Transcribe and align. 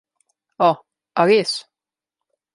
Oh, 0.67 0.77
a 1.23 1.27
res? 1.33 1.53